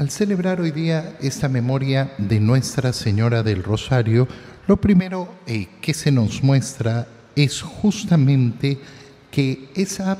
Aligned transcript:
Al 0.00 0.08
celebrar 0.08 0.62
hoy 0.62 0.70
día 0.70 1.18
esta 1.20 1.46
memoria 1.46 2.14
de 2.16 2.40
Nuestra 2.40 2.90
Señora 2.94 3.42
del 3.42 3.62
Rosario, 3.62 4.26
lo 4.66 4.78
primero 4.78 5.28
eh, 5.46 5.68
que 5.82 5.92
se 5.92 6.10
nos 6.10 6.42
muestra 6.42 7.06
es 7.36 7.60
justamente 7.60 8.80
que 9.30 9.68
esa 9.74 10.16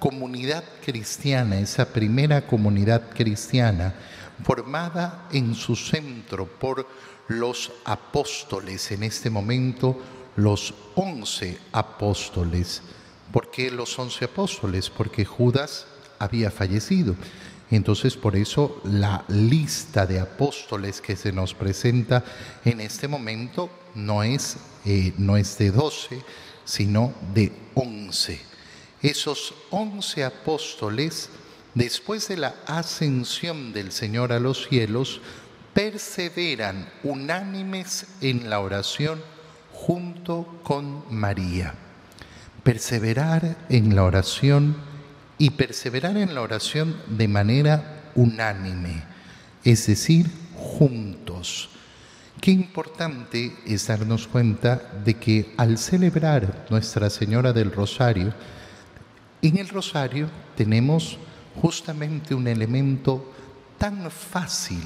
comunidad 0.00 0.64
cristiana, 0.84 1.60
esa 1.60 1.92
primera 1.92 2.44
comunidad 2.44 3.10
cristiana, 3.14 3.94
formada 4.42 5.28
en 5.30 5.54
su 5.54 5.76
centro 5.76 6.46
por 6.46 6.88
los 7.28 7.70
apóstoles, 7.84 8.90
en 8.90 9.04
este 9.04 9.30
momento 9.30 9.96
los 10.34 10.74
once 10.96 11.56
apóstoles. 11.70 12.82
¿Por 13.30 13.52
qué 13.52 13.70
los 13.70 13.96
once 13.96 14.24
apóstoles? 14.24 14.90
Porque 14.90 15.24
Judas 15.24 15.86
había 16.18 16.50
fallecido. 16.50 17.14
Entonces 17.70 18.16
por 18.16 18.36
eso 18.36 18.80
la 18.84 19.24
lista 19.28 20.06
de 20.06 20.18
apóstoles 20.18 21.00
que 21.00 21.16
se 21.16 21.32
nos 21.32 21.54
presenta 21.54 22.24
en 22.64 22.80
este 22.80 23.06
momento 23.06 23.70
no 23.94 24.22
es, 24.22 24.56
eh, 24.84 25.12
no 25.18 25.36
es 25.36 25.56
de 25.58 25.70
doce, 25.70 26.22
sino 26.64 27.14
de 27.32 27.52
once. 27.74 28.40
Esos 29.02 29.54
once 29.70 30.24
apóstoles, 30.24 31.30
después 31.74 32.28
de 32.28 32.36
la 32.36 32.56
ascensión 32.66 33.72
del 33.72 33.92
Señor 33.92 34.32
a 34.32 34.40
los 34.40 34.66
cielos, 34.68 35.20
perseveran 35.72 36.88
unánimes 37.04 38.06
en 38.20 38.50
la 38.50 38.60
oración 38.60 39.22
junto 39.72 40.60
con 40.64 41.04
María. 41.08 41.74
Perseverar 42.64 43.56
en 43.68 43.94
la 43.94 44.04
oración 44.04 44.89
y 45.40 45.48
perseverar 45.48 46.18
en 46.18 46.34
la 46.34 46.42
oración 46.42 46.94
de 47.08 47.26
manera 47.26 48.12
unánime, 48.14 49.02
es 49.64 49.86
decir, 49.86 50.30
juntos. 50.54 51.70
Qué 52.42 52.50
importante 52.50 53.56
es 53.64 53.86
darnos 53.86 54.28
cuenta 54.28 54.76
de 55.02 55.14
que 55.14 55.54
al 55.56 55.78
celebrar 55.78 56.66
Nuestra 56.68 57.08
Señora 57.08 57.54
del 57.54 57.72
Rosario, 57.72 58.34
en 59.40 59.56
el 59.56 59.70
Rosario 59.70 60.28
tenemos 60.58 61.16
justamente 61.62 62.34
un 62.34 62.46
elemento 62.46 63.32
tan 63.78 64.10
fácil, 64.10 64.82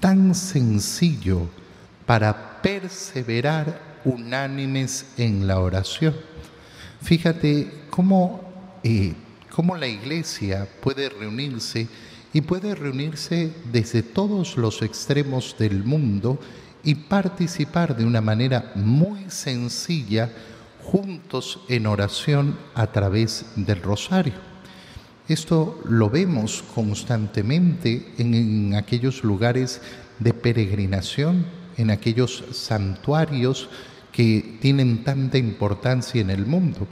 tan 0.00 0.34
sencillo 0.34 1.46
para 2.06 2.62
perseverar 2.62 4.00
unánimes 4.06 5.12
en 5.18 5.46
la 5.46 5.60
oración. 5.60 6.14
Fíjate 7.02 7.84
cómo, 7.90 8.80
eh, 8.82 9.14
cómo 9.54 9.76
la 9.76 9.86
iglesia 9.86 10.66
puede 10.80 11.08
reunirse 11.08 11.86
y 12.32 12.40
puede 12.40 12.74
reunirse 12.74 13.52
desde 13.70 14.02
todos 14.02 14.56
los 14.56 14.82
extremos 14.82 15.54
del 15.56 15.84
mundo 15.84 16.40
y 16.82 16.96
participar 16.96 17.96
de 17.96 18.04
una 18.04 18.20
manera 18.20 18.72
muy 18.74 19.30
sencilla 19.30 20.32
juntos 20.82 21.60
en 21.68 21.86
oración 21.86 22.58
a 22.74 22.88
través 22.88 23.46
del 23.54 23.80
rosario. 23.80 24.34
Esto 25.28 25.80
lo 25.88 26.10
vemos 26.10 26.64
constantemente 26.74 28.12
en, 28.18 28.74
aquellos 28.74 29.22
lugares 29.22 29.80
de 30.18 30.34
peregrinación, 30.34 31.46
en 31.76 31.92
aquellos 31.92 32.44
santuarios 32.50 33.68
que 34.10 34.58
tienen 34.60 35.04
tanta 35.04 35.38
importancia 35.38 36.20
en 36.20 36.30
el 36.30 36.44
mundo. 36.44 36.88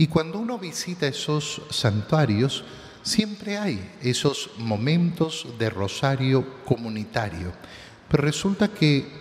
Y 0.00 0.06
cuando 0.06 0.38
uno 0.38 0.58
visita 0.58 1.06
esos 1.06 1.60
santuarios, 1.68 2.64
siempre 3.02 3.58
hay 3.58 3.86
esos 4.00 4.48
momentos 4.56 5.46
de 5.58 5.68
rosario 5.68 6.64
comunitario. 6.64 7.52
Pero 8.08 8.22
resulta 8.22 8.68
que 8.68 9.20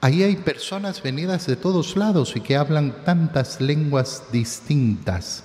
Ahí 0.00 0.22
hay 0.22 0.36
personas 0.36 1.02
venidas 1.02 1.46
de 1.46 1.56
todos 1.56 1.96
lados 1.96 2.36
y 2.36 2.40
que 2.40 2.56
hablan 2.56 3.04
tantas 3.04 3.60
lenguas 3.60 4.22
distintas. 4.30 5.42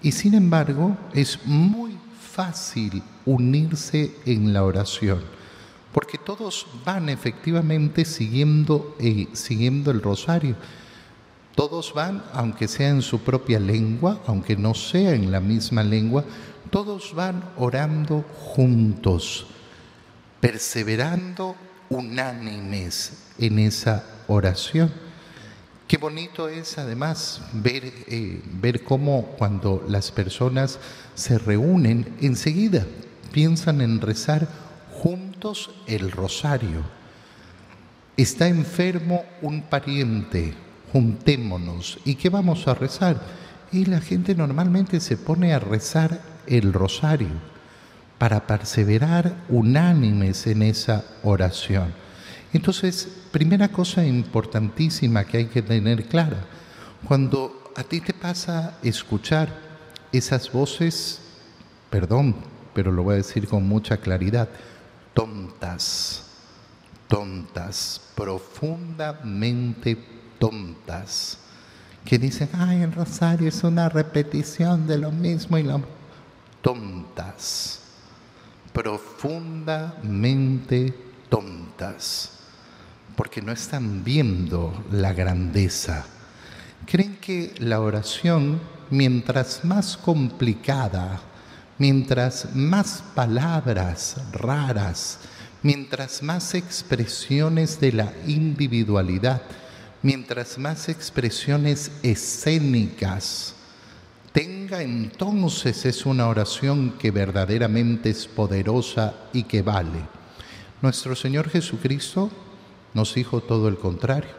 Y 0.00 0.12
sin 0.12 0.32
embargo, 0.32 0.96
es 1.12 1.38
muy 1.44 1.98
fácil 2.32 3.02
unirse 3.26 4.16
en 4.24 4.54
la 4.54 4.64
oración, 4.64 5.20
porque 5.92 6.16
todos 6.16 6.66
van 6.86 7.10
efectivamente 7.10 8.06
siguiendo, 8.06 8.96
eh, 8.98 9.28
siguiendo 9.34 9.90
el 9.90 10.00
rosario. 10.00 10.56
Todos 11.54 11.92
van, 11.92 12.22
aunque 12.32 12.66
sea 12.66 12.88
en 12.88 13.02
su 13.02 13.20
propia 13.20 13.60
lengua, 13.60 14.20
aunque 14.26 14.56
no 14.56 14.74
sea 14.74 15.14
en 15.14 15.30
la 15.30 15.40
misma 15.40 15.82
lengua, 15.82 16.24
todos 16.70 17.14
van 17.14 17.44
orando 17.56 18.24
juntos, 18.38 19.46
perseverando 20.40 21.54
unánimes 21.90 23.24
en 23.38 23.58
esa 23.58 24.04
oración. 24.26 24.90
Qué 25.86 25.98
bonito 25.98 26.48
es 26.48 26.78
además 26.78 27.42
ver, 27.52 27.84
eh, 27.84 28.40
ver 28.60 28.82
cómo 28.82 29.34
cuando 29.36 29.84
las 29.86 30.10
personas 30.10 30.78
se 31.14 31.38
reúnen, 31.38 32.16
enseguida 32.22 32.86
piensan 33.30 33.82
en 33.82 34.00
rezar 34.00 34.48
juntos 35.02 35.70
el 35.86 36.10
rosario. 36.10 36.82
Está 38.16 38.48
enfermo 38.48 39.24
un 39.42 39.62
pariente, 39.62 40.54
juntémonos. 40.92 41.98
¿Y 42.04 42.16
qué 42.16 42.28
vamos 42.28 42.68
a 42.68 42.74
rezar? 42.74 43.20
Y 43.72 43.86
la 43.86 44.00
gente 44.00 44.34
normalmente 44.34 45.00
se 45.00 45.16
pone 45.16 45.54
a 45.54 45.58
rezar 45.58 46.20
el 46.46 46.72
rosario 46.72 47.30
para 48.18 48.46
perseverar 48.46 49.34
unánimes 49.48 50.46
en 50.46 50.62
esa 50.62 51.04
oración. 51.22 51.94
Entonces, 52.52 53.08
primera 53.30 53.68
cosa 53.68 54.04
importantísima 54.04 55.24
que 55.24 55.38
hay 55.38 55.46
que 55.46 55.62
tener 55.62 56.04
clara, 56.04 56.44
cuando 57.08 57.72
a 57.74 57.82
ti 57.82 58.00
te 58.00 58.12
pasa 58.12 58.76
escuchar 58.82 59.48
esas 60.12 60.52
voces, 60.52 61.22
perdón, 61.88 62.36
pero 62.74 62.92
lo 62.92 63.02
voy 63.02 63.14
a 63.14 63.16
decir 63.16 63.48
con 63.48 63.66
mucha 63.66 63.96
claridad, 63.96 64.50
tontas, 65.14 66.26
tontas, 67.08 68.02
profundamente 68.14 70.21
tontas, 70.42 71.38
que 72.04 72.18
dicen, 72.18 72.48
ay, 72.58 72.82
el 72.82 72.92
rosario 72.92 73.48
es 73.48 73.62
una 73.62 73.88
repetición 73.88 74.88
de 74.88 74.98
lo 74.98 75.12
mismo 75.12 75.56
y 75.56 75.62
lo... 75.62 75.80
tontas 76.60 77.82
profundamente 78.72 80.92
tontas, 81.28 82.30
porque 83.16 83.42
no 83.42 83.52
están 83.52 84.02
viendo 84.02 84.72
la 84.90 85.12
grandeza. 85.12 86.04
Creen 86.86 87.18
que 87.20 87.54
la 87.58 87.80
oración, 87.80 88.60
mientras 88.90 89.64
más 89.64 89.96
complicada, 89.96 91.20
mientras 91.78 92.56
más 92.56 93.04
palabras 93.14 94.16
raras, 94.32 95.20
mientras 95.62 96.20
más 96.22 96.54
expresiones 96.54 97.78
de 97.78 97.92
la 97.92 98.12
individualidad, 98.26 99.42
mientras 100.02 100.58
más 100.58 100.88
expresiones 100.88 101.92
escénicas, 102.02 103.54
tenga 104.32 104.82
entonces 104.82 105.84
es 105.84 106.06
una 106.06 106.28
oración 106.28 106.94
que 106.98 107.10
verdaderamente 107.10 108.10
es 108.10 108.26
poderosa 108.26 109.14
y 109.32 109.44
que 109.44 109.62
vale. 109.62 110.00
Nuestro 110.80 111.14
Señor 111.14 111.48
Jesucristo 111.48 112.30
nos 112.94 113.14
dijo 113.14 113.40
todo 113.40 113.68
el 113.68 113.76
contrario. 113.76 114.30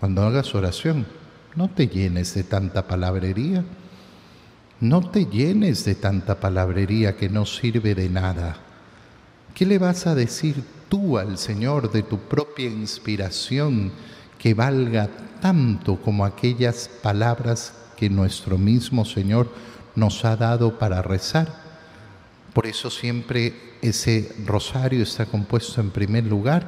Cuando 0.00 0.22
hagas 0.22 0.54
oración, 0.54 1.06
no 1.54 1.70
te 1.70 1.88
llenes 1.88 2.34
de 2.34 2.42
tanta 2.42 2.86
palabrería, 2.86 3.64
no 4.80 5.08
te 5.08 5.26
llenes 5.26 5.84
de 5.84 5.94
tanta 5.94 6.38
palabrería 6.40 7.16
que 7.16 7.28
no 7.28 7.46
sirve 7.46 7.94
de 7.94 8.08
nada. 8.10 8.58
¿Qué 9.54 9.64
le 9.64 9.78
vas 9.78 10.06
a 10.06 10.14
decir 10.14 10.62
tú 10.88 11.16
al 11.16 11.38
Señor 11.38 11.90
de 11.90 12.02
tu 12.02 12.18
propia 12.18 12.66
inspiración 12.66 13.92
que 14.38 14.54
valga 14.54 15.08
tanto 15.40 15.96
como 15.96 16.24
aquellas 16.24 16.88
palabras 17.02 17.72
que 17.96 18.10
nuestro 18.10 18.58
mismo 18.58 19.04
Señor 19.04 19.50
nos 19.94 20.24
ha 20.24 20.36
dado 20.36 20.78
para 20.78 21.02
rezar. 21.02 21.52
Por 22.52 22.66
eso 22.66 22.90
siempre 22.90 23.54
ese 23.82 24.34
rosario 24.46 25.02
está 25.02 25.26
compuesto 25.26 25.80
en 25.80 25.90
primer 25.90 26.24
lugar 26.24 26.66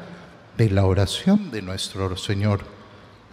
de 0.56 0.70
la 0.70 0.84
oración 0.84 1.50
de 1.50 1.62
nuestro 1.62 2.16
Señor, 2.16 2.60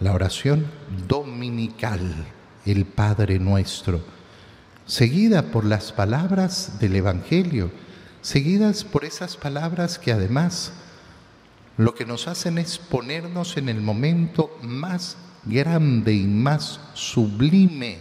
la 0.00 0.12
oración 0.12 0.66
dominical, 1.08 2.26
el 2.64 2.84
Padre 2.84 3.38
nuestro, 3.38 4.00
seguida 4.86 5.50
por 5.50 5.64
las 5.64 5.92
palabras 5.92 6.78
del 6.78 6.96
Evangelio, 6.96 7.70
seguidas 8.22 8.84
por 8.84 9.04
esas 9.04 9.36
palabras 9.36 9.98
que 9.98 10.12
además 10.12 10.72
lo 11.76 11.94
que 11.94 12.06
nos 12.06 12.26
hacen 12.26 12.58
es 12.58 12.78
ponernos 12.78 13.56
en 13.56 13.68
el 13.68 13.80
momento 13.80 14.58
más 14.62 15.16
grande 15.44 16.14
y 16.14 16.24
más 16.24 16.80
sublime 16.94 17.98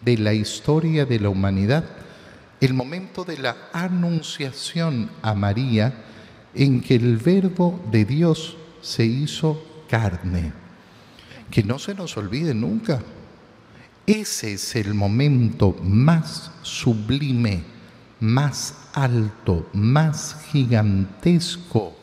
de 0.00 0.16
la 0.16 0.32
historia 0.32 1.04
de 1.04 1.18
la 1.18 1.28
humanidad, 1.28 1.84
el 2.60 2.72
momento 2.74 3.24
de 3.24 3.38
la 3.38 3.56
anunciación 3.72 5.10
a 5.22 5.34
María 5.34 6.04
en 6.54 6.80
que 6.80 6.94
el 6.94 7.16
verbo 7.16 7.80
de 7.90 8.04
Dios 8.04 8.56
se 8.80 9.04
hizo 9.04 9.84
carne. 9.88 10.52
Que 11.50 11.64
no 11.64 11.78
se 11.78 11.94
nos 11.94 12.16
olvide 12.16 12.54
nunca. 12.54 13.02
Ese 14.06 14.54
es 14.54 14.76
el 14.76 14.94
momento 14.94 15.76
más 15.82 16.52
sublime, 16.62 17.64
más 18.20 18.74
alto, 18.94 19.68
más 19.72 20.36
gigantesco 20.50 21.99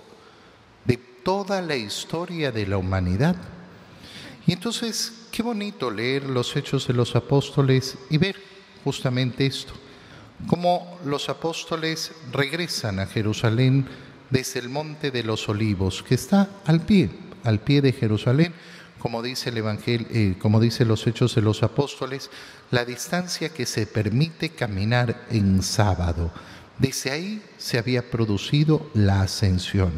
toda 1.27 1.61
la 1.61 1.75
historia 1.75 2.53
de 2.53 2.65
la 2.65 2.77
humanidad. 2.77 3.35
Y 4.45 4.53
entonces, 4.53 5.11
qué 5.29 5.43
bonito 5.43 5.91
leer 5.91 6.23
los 6.23 6.55
hechos 6.55 6.87
de 6.87 6.93
los 6.93 7.17
apóstoles 7.17 7.97
y 8.09 8.17
ver 8.17 8.37
justamente 8.85 9.45
esto, 9.45 9.73
cómo 10.47 10.97
los 11.03 11.27
apóstoles 11.27 12.13
regresan 12.31 13.01
a 13.01 13.07
Jerusalén 13.07 13.85
desde 14.29 14.61
el 14.61 14.69
monte 14.69 15.11
de 15.11 15.23
los 15.23 15.49
olivos, 15.49 16.01
que 16.01 16.15
está 16.15 16.49
al 16.65 16.85
pie, 16.85 17.09
al 17.43 17.59
pie 17.59 17.81
de 17.81 17.91
Jerusalén, 17.91 18.53
como 18.97 19.21
dice 19.21 19.49
el 19.49 19.57
Evangelio, 19.57 20.07
eh, 20.09 20.35
como 20.39 20.61
dice 20.61 20.85
los 20.85 21.05
hechos 21.07 21.35
de 21.35 21.41
los 21.41 21.61
apóstoles, 21.61 22.29
la 22.71 22.85
distancia 22.85 23.49
que 23.49 23.65
se 23.65 23.85
permite 23.85 24.51
caminar 24.51 25.25
en 25.29 25.61
sábado. 25.61 26.31
Desde 26.79 27.11
ahí 27.11 27.43
se 27.57 27.77
había 27.77 28.09
producido 28.09 28.89
la 28.93 29.23
ascensión. 29.23 29.91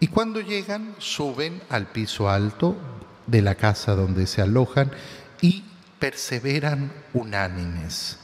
Y 0.00 0.08
cuando 0.08 0.40
llegan, 0.40 0.94
suben 0.98 1.62
al 1.68 1.86
piso 1.86 2.30
alto 2.30 2.74
de 3.26 3.42
la 3.42 3.54
casa 3.54 3.94
donde 3.94 4.26
se 4.26 4.40
alojan 4.40 4.90
y 5.42 5.64
perseveran 5.98 6.90
unánimes. 7.12 8.18